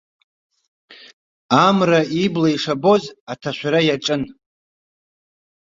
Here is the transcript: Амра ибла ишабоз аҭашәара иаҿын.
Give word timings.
Амра 1.65 2.01
ибла 2.23 2.49
ишабоз 2.55 3.03
аҭашәара 3.31 3.79
иаҿын. 3.87 4.23